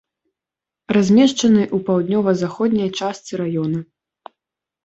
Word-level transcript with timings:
Размешчаны 0.97 1.61
ў 1.75 1.87
паўднёва-заходняй 1.89 2.89
частцы 3.01 3.33
раёна. 3.43 3.79